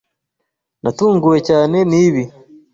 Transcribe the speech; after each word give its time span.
Natunguwe 0.83 1.37
cyane 1.47 1.77
nibi. 1.89 2.23